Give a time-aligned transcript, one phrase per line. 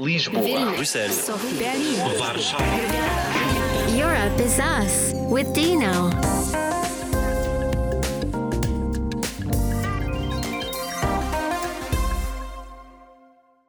[0.00, 2.00] Lisboa, Bruxelas, Berlin.
[2.18, 2.64] Warszawa.
[3.94, 6.10] Europe is us with Dino.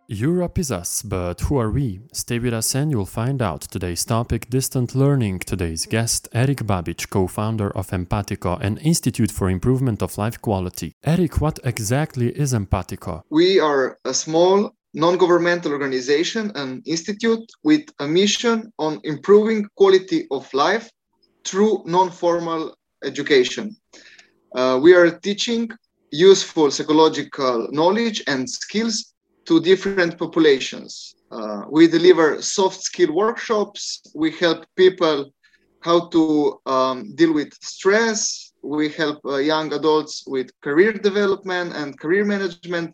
[0.07, 1.99] Europe is us, but who are we?
[2.13, 3.61] Stay with us and you'll find out.
[3.63, 5.39] Today's topic distant learning.
[5.39, 10.93] Today's guest, Erik Babič, co founder of Empatiko, an institute for improvement of life quality.
[11.03, 13.23] Erik, what exactly is Empatiko?
[13.29, 20.27] We are a small non governmental organization, and institute with a mission on improving quality
[20.31, 20.89] of life
[21.45, 23.75] through non formal education.
[24.53, 25.69] Uh, we are teaching
[26.11, 29.13] useful psychological knowledge and skills
[29.45, 31.15] to different populations.
[31.31, 34.01] Uh, we deliver soft skill workshops.
[34.13, 35.31] We help people
[35.79, 38.51] how to um, deal with stress.
[38.61, 42.93] We help uh, young adults with career development and career management.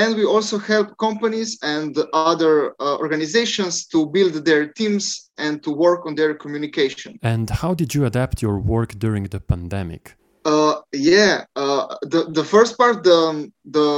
[0.00, 5.04] And we also help companies and other uh, organizations to build their teams
[5.44, 7.18] and to work on their communication.
[7.22, 10.02] And how did you adapt your work during the pandemic?
[10.44, 13.88] Uh, yeah, uh, the the first part, the the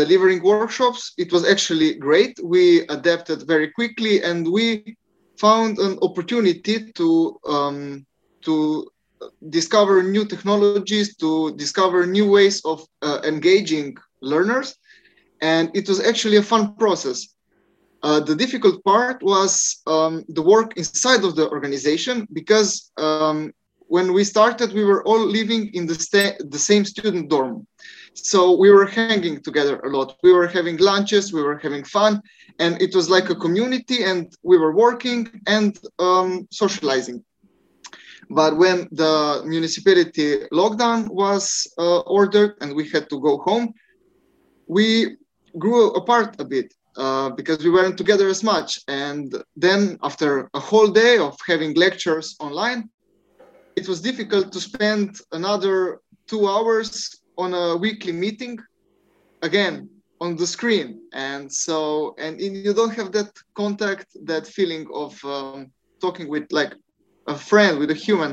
[0.00, 2.32] delivering workshops, it was actually great.
[2.54, 2.62] We
[2.96, 4.96] adapted very quickly, and we
[5.44, 7.08] found an opportunity to
[7.54, 8.06] um,
[8.46, 8.56] to
[9.58, 14.68] discover new technologies, to discover new ways of uh, engaging learners,
[15.40, 17.28] and it was actually a fun process.
[18.02, 23.52] Uh, the difficult part was um, the work inside of the organization because um,
[23.88, 27.66] when we started, we were all living in the, the same student dorm.
[28.12, 30.16] So we were hanging together a lot.
[30.22, 32.20] We were having lunches, we were having fun,
[32.58, 37.24] and it was like a community, and we were working and um, socializing.
[38.30, 43.72] But when the municipality lockdown was uh, ordered and we had to go home,
[44.66, 45.16] we
[45.56, 46.74] grew apart a bit.
[46.96, 48.80] Uh, because we weren't together as much.
[48.88, 52.90] And then, after a whole day of having lectures online,
[53.76, 58.58] it was difficult to spend another two hours on a weekly meeting
[59.42, 59.88] again
[60.20, 65.70] on the screen and so and you don't have that contact that feeling of um,
[66.00, 66.72] talking with like
[67.28, 68.32] a friend with a human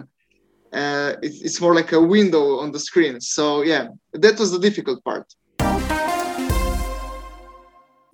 [0.74, 4.60] uh, it's, it's more like a window on the screen so yeah that was the
[4.68, 5.28] difficult part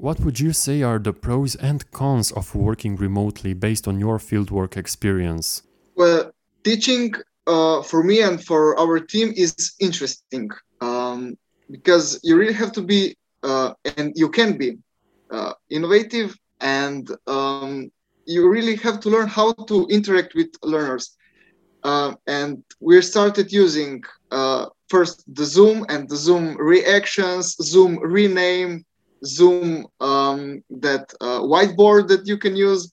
[0.02, 4.18] What would you say are the pros and cons of working remotely based on your
[4.18, 5.62] fieldwork experience?
[5.96, 6.32] well
[6.64, 7.14] teaching
[7.46, 10.50] uh, for me and for our team is interesting
[10.88, 11.38] um,
[11.70, 14.80] because you really have to be uh, and you can be
[15.30, 17.92] uh, innovative and um,
[18.26, 21.16] you really have to learn how to interact with learners
[21.84, 28.84] uh, and we started using uh, first the zoom and the zoom reactions zoom rename
[29.26, 32.92] zoom um, that uh, whiteboard that you can use.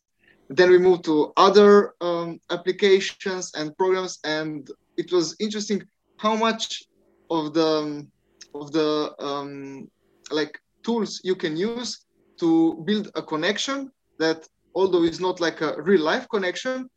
[0.50, 4.18] Then we moved to other um, applications and programs.
[4.24, 5.82] And it was interesting
[6.18, 6.82] how much
[7.30, 8.06] of the
[8.54, 9.88] of the um,
[10.30, 12.06] like tools you can use
[12.40, 16.88] to build a connection that although it's not like a real life connection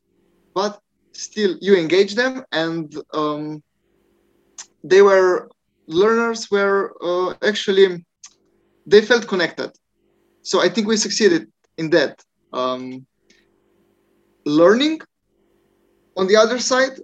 [0.53, 0.79] but
[1.13, 2.43] still you engage them.
[2.51, 3.63] And um,
[4.83, 5.49] they were
[5.87, 8.05] learners were uh, actually
[8.85, 9.71] they felt connected
[10.41, 13.05] so i think we succeeded in that um,
[14.45, 14.99] learning
[16.17, 16.99] on the other side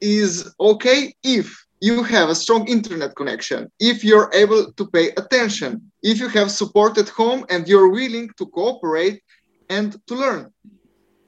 [0.00, 5.90] is okay if you have a strong internet connection, if you're able to pay attention,
[6.00, 9.20] if you have support at home and you're willing to cooperate
[9.68, 10.52] and to learn.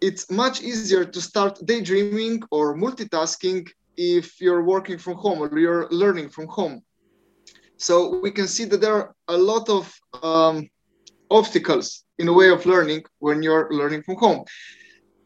[0.01, 5.89] It's much easier to start daydreaming or multitasking if you're working from home or you're
[5.91, 6.84] learning from home.
[7.77, 9.93] So we can see that there are a lot of
[10.23, 10.69] um,
[11.31, 14.45] obstacles in the way of learning when you're learning from home.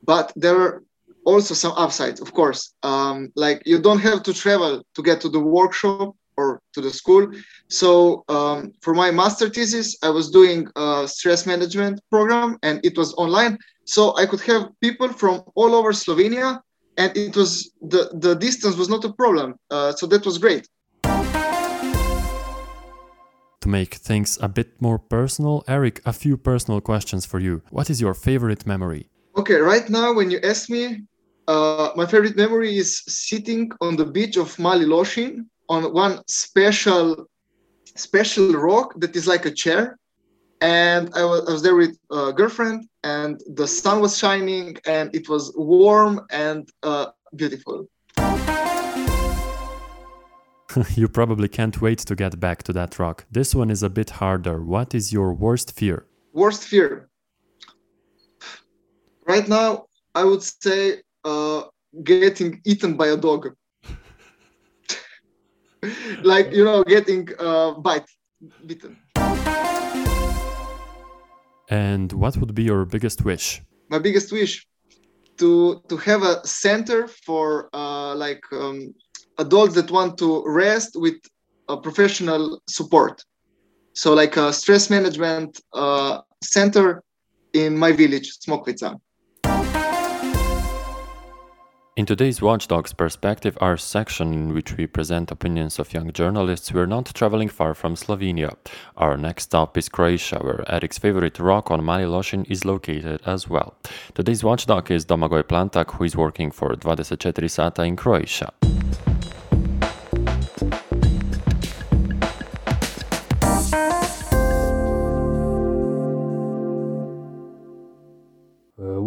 [0.05, 0.83] But there are
[1.25, 2.73] also some upsides of course.
[2.83, 6.91] Um, like you don't have to travel to get to the workshop or to the
[6.91, 7.31] school.
[7.69, 12.97] So um, for my master thesis i was doing a stress management program and it
[12.97, 13.59] was online.
[13.85, 16.61] So i could have people from all over slovenia
[16.97, 19.55] and it was the, the distance was not a problem.
[19.71, 20.67] Uh, so that was great
[23.69, 27.63] make things a bit more personal, Erik, a few personal questions for you.
[27.71, 29.09] What is your favorite memory?
[29.37, 31.03] Okay, right now, when you ask me,
[31.47, 37.29] uh, my favorite memory is sitting on the beach of Mali Lošinj on one special,
[37.95, 39.99] special rock that is like a chair.
[40.61, 45.15] And I was, I was there with a girlfriend, and the sun was shining, and
[45.15, 47.07] it was warm and uh,
[47.37, 47.87] beautiful.
[50.97, 53.25] you probably can't wait to get back to that rock.
[53.31, 54.63] This one is a bit harder.
[54.63, 56.05] What is your worst fear?
[56.33, 57.09] Worst fear.
[59.27, 61.63] right now, I would say uh,
[62.03, 63.55] getting eaten by a dog.
[66.23, 68.09] like you know, getting uh, bite,
[68.67, 68.97] bitten.
[71.71, 73.63] And what would be your biggest wish?
[73.91, 74.67] My biggest wish
[75.39, 78.95] to to have a center for uh, like um,
[79.39, 81.17] adults that want to rest with
[81.69, 83.23] a professional support.
[83.95, 87.03] So like a stress management uh, center
[87.53, 88.99] in my village, Smokvica.
[91.97, 96.87] In today's Watchdogs Perspective, our section in which we present opinions of young journalists, we're
[96.87, 98.55] not traveling far from Slovenia.
[98.97, 103.49] Our next stop is Croatia, where Erik's favorite rock on Mali Lošinj is located as
[103.49, 103.75] well.
[104.15, 107.03] Today's watchdog is Domagoj Plantak, who is working for 24
[107.49, 108.53] Sata in Croatia.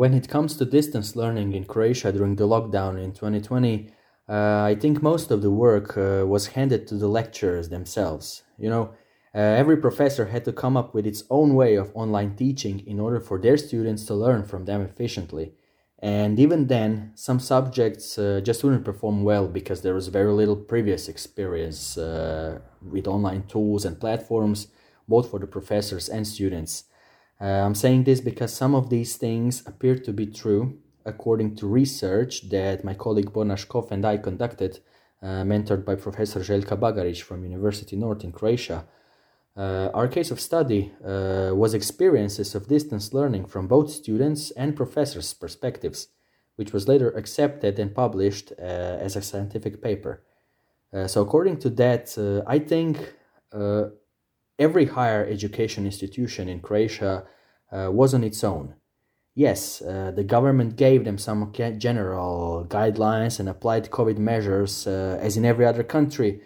[0.01, 3.87] When it comes to distance learning in Croatia during the lockdown in 2020,
[4.27, 8.41] uh, I think most of the work uh, was handed to the lecturers themselves.
[8.57, 8.83] You know,
[9.35, 12.99] uh, every professor had to come up with its own way of online teaching in
[12.99, 15.53] order for their students to learn from them efficiently.
[15.99, 20.55] And even then, some subjects uh, just wouldn't perform well because there was very little
[20.55, 24.67] previous experience uh, with online tools and platforms,
[25.07, 26.85] both for the professors and students.
[27.41, 31.65] Uh, I'm saying this because some of these things appear to be true according to
[31.65, 34.79] research that my colleague Borna Škof and I conducted,
[35.23, 38.85] uh, mentored by Professor Željka Bagaric from University North in Croatia.
[39.57, 44.75] Uh, our case of study uh, was experiences of distance learning from both students and
[44.75, 46.09] professors' perspectives,
[46.57, 50.21] which was later accepted and published uh, as a scientific paper.
[50.93, 52.15] Uh, so, according to that,
[52.47, 53.15] I think
[54.65, 57.13] every higher education institution in Croatia
[57.71, 58.75] uh, was on its own.
[59.33, 65.37] Yes, uh, the government gave them some general guidelines and applied COVID measures uh, as
[65.37, 66.41] in every other country,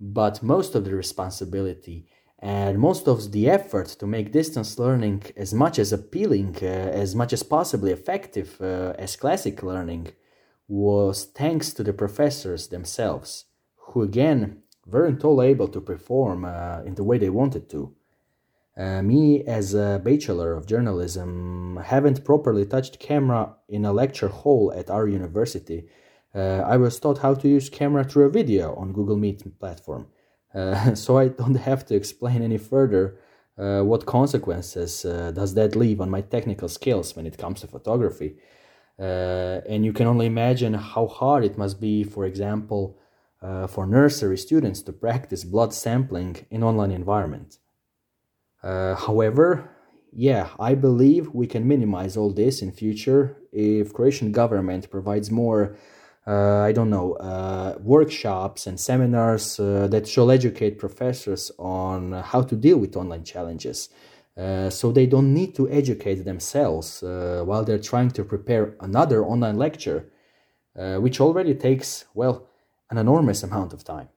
[0.00, 2.06] but most of the responsibility
[2.38, 7.14] and most of the effort to make distance learning as much as appealing, uh, as
[7.14, 10.06] much as possibly effective uh, as classic learning
[10.68, 13.46] was thanks to the professors themselves,
[13.86, 17.94] who again weren't all able to perform uh, in the way they wanted to.
[18.78, 24.72] Uh, me, as a bachelor of journalism, haven't properly touched camera in a lecture hall
[24.74, 25.88] at our university.
[26.32, 30.06] Uh, I was taught how to use camera through a video on Google Meet platform,
[30.54, 33.18] uh, so I don't have to explain any further
[33.58, 37.66] uh, what consequences uh, does that leave on my technical skills when it comes to
[37.66, 38.36] photography.
[39.00, 42.96] And you can only imagine how hard it must be, for example,
[43.40, 47.58] uh, for nursery students to practice blood sampling in online environment.
[48.62, 49.70] Uh, however,
[50.12, 55.76] yeah, I believe we can minimize all this in future if Croatian government provides more,
[56.26, 62.42] uh, I don't know, uh, workshops and seminars uh, that shall educate professors on how
[62.42, 63.90] to deal with online challenges.
[64.36, 69.56] Uh, so they don't need to educate themselves while they're trying to prepare another online
[69.56, 70.10] lecture,
[70.74, 72.48] which already takes, well,
[72.90, 74.08] an enormous amount of time.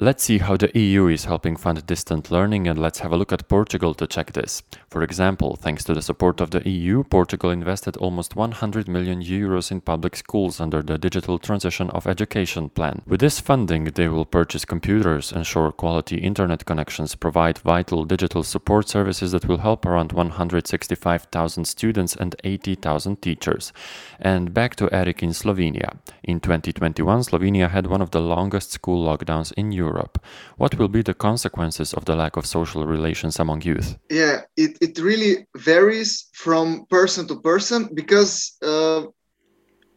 [0.00, 3.32] Let's see how the EU is helping fund distant learning and let's have a look
[3.32, 4.62] at Portugal to check this.
[4.90, 9.72] For example, thanks to the support of the EU, Portugal invested almost 100 million euros
[9.72, 13.02] in public schools under the Digital Transition of Education plan.
[13.08, 18.88] With this funding, they will purchase computers, ensure quality internet connections, provide vital digital support
[18.88, 23.72] services that will help around 165,000 students and 80,000 teachers.
[24.20, 25.98] And back to Erik in Slovenia.
[26.22, 29.87] In 2021, Slovenia had one of the longest school lockdowns in Europe.
[29.88, 30.14] Europe.
[30.62, 33.88] What will be the consequences of the lack of social relations among youth?
[34.22, 35.32] Yeah, it, it really
[35.72, 36.10] varies
[36.44, 38.32] from person to person because
[38.72, 39.00] uh,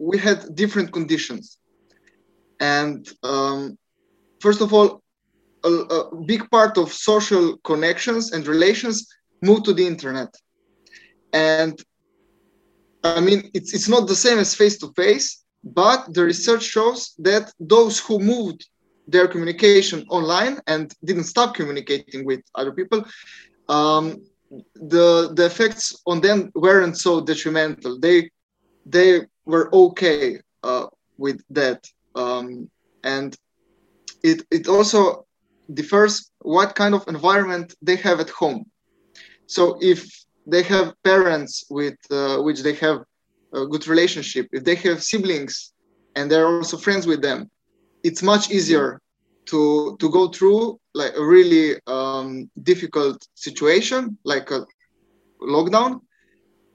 [0.09, 1.43] we had different conditions.
[2.59, 2.99] And
[3.33, 3.77] um,
[4.45, 4.89] first of all,
[5.63, 5.99] a, a
[6.31, 8.95] big part of social connections and relations
[9.41, 10.31] moved to the internet.
[11.33, 11.73] And
[13.03, 15.27] I mean, it's, it's not the same as face to face,
[15.63, 18.61] but the research shows that those who moved
[19.11, 23.05] their communication online and didn't stop communicating with other people,
[23.69, 24.03] um,
[24.75, 27.99] the the effects on them weren't so detrimental.
[27.99, 28.29] They
[28.85, 30.87] they were okay uh,
[31.17, 31.79] with that,
[32.15, 32.69] um,
[33.03, 33.35] and
[34.23, 35.25] it it also
[35.73, 38.65] differs what kind of environment they have at home.
[39.45, 39.99] So if
[40.45, 43.03] they have parents with uh, which they have
[43.53, 45.73] a good relationship, if they have siblings
[46.15, 47.49] and they're also friends with them,
[48.03, 48.99] it's much easier
[49.45, 54.65] to to go through like a really um, difficult situation like a
[55.41, 56.01] lockdown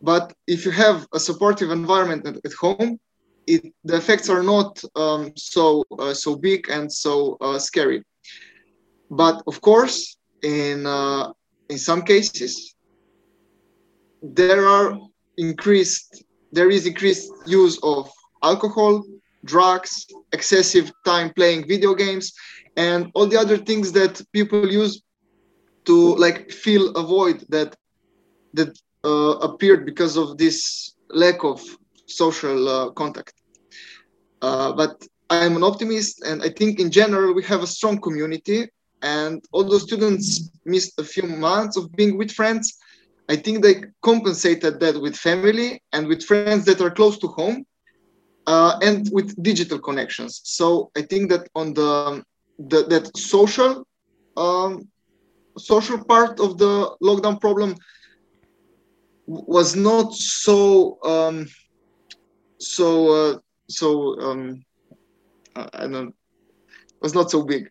[0.02, 2.98] but if you have a supportive environment at, at home,
[3.46, 8.02] it, the effects are not um, so uh, so big and so uh, scary.
[9.10, 11.32] But of course, in uh,
[11.68, 12.74] in some cases,
[14.22, 14.98] there are
[15.38, 18.10] increased there is increased use of
[18.42, 19.04] alcohol,
[19.46, 22.32] drugs, excessive time playing video games,
[22.76, 25.02] and all the other things that people use
[25.86, 27.70] to like fill a void that
[28.58, 28.72] that
[29.04, 30.56] uh, appeared because of this
[31.10, 31.58] lack of
[32.06, 33.34] social uh, contact.
[34.42, 34.92] Uh, but
[35.30, 38.68] I'm an optimist, and I think in general we have a strong community.
[39.02, 42.78] And although students missed a few months of being with friends,
[43.28, 47.66] I think they compensated that with family and with friends that are close to home,
[48.46, 50.40] uh, and with digital connections.
[50.44, 52.22] So I think that on the,
[52.58, 53.86] the that social
[54.36, 54.88] um,
[55.58, 57.74] social part of the lockdown problem
[59.26, 61.46] was not so um,
[62.58, 63.38] so uh,
[63.68, 64.64] so um,
[65.54, 66.14] I don't
[67.00, 67.68] was not so big.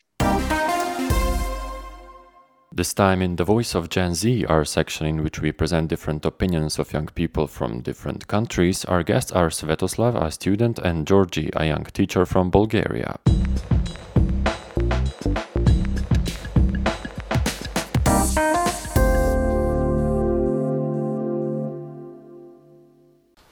[2.75, 6.25] This time in The Voice of Gen Z, our section in which we present different
[6.25, 11.51] opinions of young people from different countries, our guests are Svetoslav, a student, and Georgi,
[11.57, 13.19] a young teacher from Bulgaria.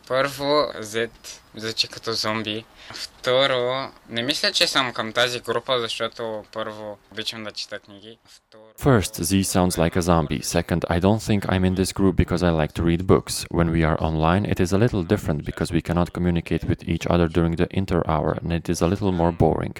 [0.06, 1.08] Първо, Z
[1.56, 2.64] звучи като зомби.
[2.94, 8.18] Второ, не мисля, че съм към тази група, защото първо обичам да чета книги.
[8.28, 8.62] Второ...
[8.78, 10.42] First, Z sounds like a zombie.
[10.56, 13.34] Second, I don't think I'm in this group because I like to read books.
[13.58, 17.06] When we are online, it is a little different because we cannot communicate with each
[17.12, 19.76] other during the inter hour and it is a little more boring.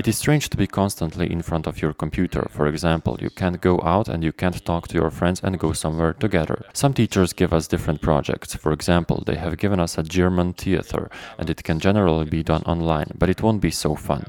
[0.00, 2.42] It is strange to be constantly in front of your computer.
[2.56, 5.70] For example, you can't go out and you can't talk to your friends and go
[5.84, 6.58] somewhere together.
[6.82, 8.50] Some teachers give us different projects.
[8.64, 11.02] For example, they have given us a German theater
[11.38, 14.22] and it can generally be done online, but it won't be so fun.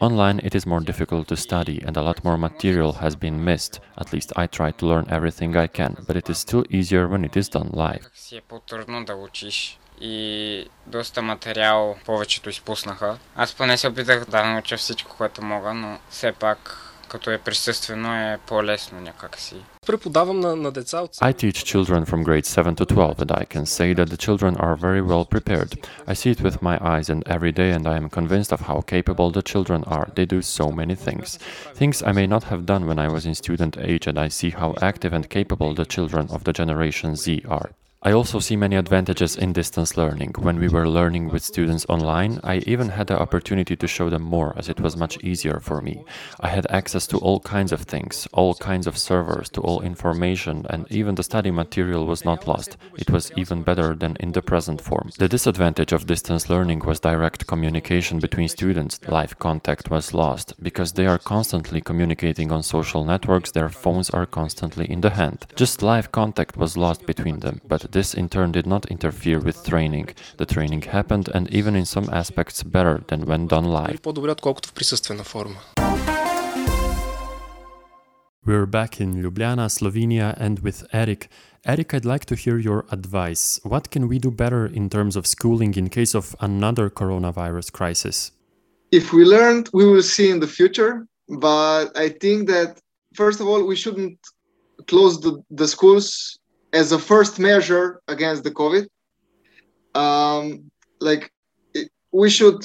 [0.00, 3.80] Online, it is more difficult to study and a lot more material has been missed.
[4.02, 7.24] At least I try to learn everything I can, but it is still easier when
[7.24, 8.02] it is done live.
[8.02, 13.18] Как си е по-трудно да учиш и доста материал повечето изпуснаха.
[13.36, 18.14] Аз поне се опитах да науча всичко, което мога, но все пак като е присъствено
[18.14, 19.54] е по-лесно някакси.
[19.86, 23.44] Преподавам на, на деца от I teach children from grades 7 to 12, and I
[23.54, 25.70] can say that the children are very well prepared.
[26.12, 28.78] I see it with my eyes and every day, and I am convinced of how
[28.94, 30.06] capable the children are.
[30.16, 31.28] They do so many things.
[31.80, 34.50] Things I may not have done when I was in student age, and I see
[34.60, 37.26] how active and capable the children of the Generation Z
[37.58, 37.68] are.
[38.03, 40.35] I also see many advantages in distance learning.
[40.37, 44.21] When we were learning with students online, I even had the opportunity to show them
[44.21, 46.05] more as it was much easier for me.
[46.39, 50.67] I had access to all kinds of things, all kinds of servers, to all information,
[50.69, 52.77] and even the study material was not lost.
[52.95, 55.09] It was even better than in the present form.
[55.17, 58.99] The disadvantage of distance learning was direct communication between students.
[59.07, 60.53] Live contact was lost.
[60.61, 65.47] Because they are constantly communicating on social networks, their phones are constantly in the hand.
[65.55, 69.63] Just live contact was lost between them, but this in turn did not interfere with
[69.63, 70.09] training.
[70.37, 73.99] The training happened and even in some aspects better than when done live.
[78.45, 81.27] We're back in Ljubljana, Slovenia, and with Erik.
[81.65, 83.59] Erik, I'd like to hear your advice.
[83.63, 88.31] What can we do better in terms of schooling in case of another coronavirus crisis?
[88.93, 91.05] If we learned, we will see in the future.
[91.27, 92.79] But I think that,
[93.15, 94.17] first of all, we shouldn't
[94.87, 96.39] close the, the schools
[96.81, 98.85] as a first measure against the COVID.
[100.03, 100.43] Um,
[101.09, 101.23] like
[101.73, 102.59] it, we should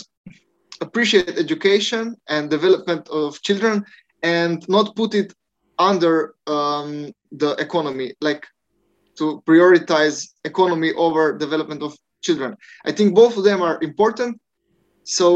[0.84, 3.74] appreciate education and development of children
[4.22, 5.32] and not put it
[5.78, 6.90] under um,
[7.42, 8.44] the economy, like
[9.18, 11.92] to prioritize economy over development of
[12.26, 12.50] children.
[12.84, 14.32] I think both of them are important.
[15.04, 15.26] So,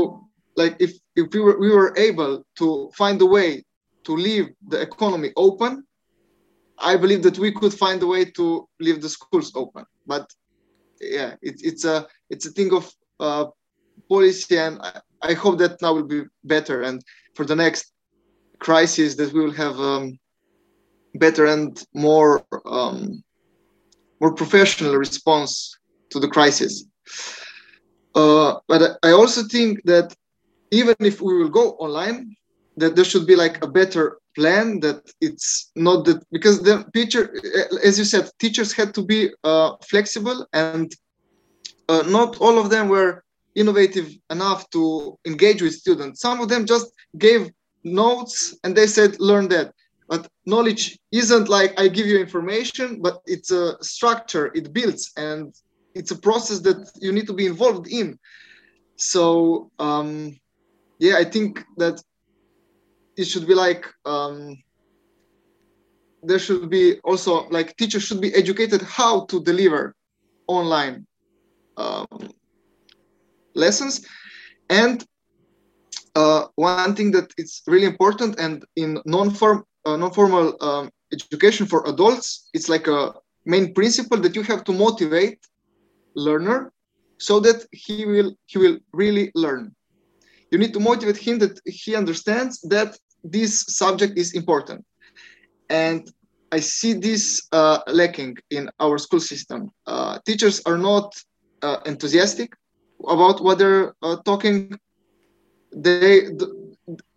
[0.56, 2.66] like if if we were we were able to
[3.00, 3.64] find a way
[4.06, 5.72] to leave the economy open,
[6.78, 9.84] I believe that we could find a way to leave the schools open.
[10.06, 10.30] But
[11.00, 13.46] yeah, it, it's a it's a thing of uh,
[14.08, 16.82] policy, and I, I hope that now will be better.
[16.82, 17.02] And
[17.34, 17.92] for the next
[18.58, 20.18] crisis, that we will have um,
[21.14, 23.22] better and more um,
[24.20, 25.76] more professional response
[26.10, 26.84] to the crisis.
[28.14, 30.14] Uh, but I also think that
[30.70, 32.34] even if we will go online,
[32.76, 34.80] that there should be like a better plan.
[34.80, 37.22] That it's not that because the teacher,
[37.82, 40.92] as you said, teachers had to be uh, flexible, and
[41.88, 43.24] uh, not all of them were
[43.54, 46.20] innovative enough to engage with students.
[46.20, 46.88] Some of them just
[47.18, 47.50] gave
[47.82, 49.72] notes and they said, "Learn that."
[50.08, 55.54] but knowledge isn't like I give you information, but it's a structure, it builds, and
[55.94, 58.18] it's a process that you need to be involved in.
[58.96, 60.38] So, um,
[60.98, 62.02] yeah, I think that
[63.16, 64.56] it should be like um,
[66.22, 69.94] there should be also like teachers should be educated how to deliver
[70.46, 71.06] online
[71.76, 72.06] um,
[73.54, 74.06] lessons.
[74.68, 75.04] And
[76.14, 81.86] uh, one thing that is really important and in non-form uh, non-formal um, education for
[81.88, 85.38] adults it's like a main principle that you have to motivate
[86.16, 86.72] learner
[87.18, 89.74] so that he will he will really learn.
[90.50, 92.98] You need to motivate him that he understands that
[93.32, 94.84] this subject is important.
[95.68, 96.08] And
[96.52, 99.70] i see this uh, lacking in our school system.
[99.86, 101.14] Uh, teachers are not
[101.62, 102.50] uh, enthusiastic
[103.16, 104.78] about what they're uh, talking.
[105.72, 106.28] They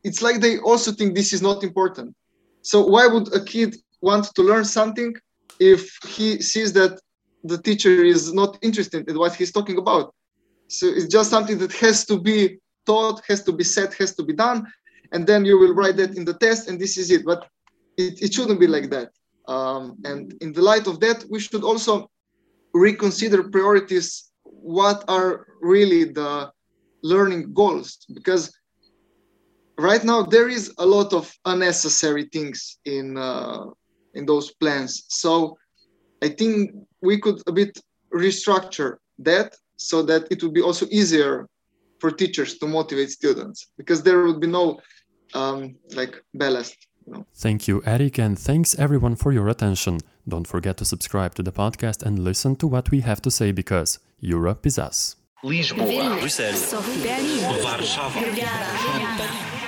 [0.03, 2.15] it's like they also think this is not important.
[2.61, 5.11] So why would a kid want to learn something
[5.59, 5.81] if
[6.15, 6.99] he sees that
[7.43, 10.13] the teacher is not interested in what he's talking about?
[10.67, 14.23] So it's just something that has to be taught has to be said has to
[14.23, 14.59] be done
[15.11, 17.25] and then you will write that in the test and this is it.
[17.25, 17.47] But
[17.97, 19.09] it, it shouldn't be like that.
[19.47, 22.09] Um, and in the light of that we should also
[22.73, 26.51] reconsider priorities what are really the
[27.01, 28.05] learning goals?
[28.13, 28.51] Because
[29.77, 33.65] right now there is a lot of unnecessary things in uh,
[34.13, 35.05] in those plans.
[35.07, 35.57] So
[36.21, 37.79] i think we could a bit
[38.13, 41.47] restructure that so that it would be also easier
[41.99, 44.79] for teachers to motivate students because there would be no
[45.33, 47.25] um, like ballast you know?
[47.35, 49.99] Thank you, Erik, and thanks everyone for your attention.
[50.27, 53.51] Don't forget to subscribe to the podcast and listen to what we have to say
[53.51, 55.15] because Europe is us.
[55.43, 59.58] Lisboa, Vilnius, Berlin, Warszawa, Ljubljana,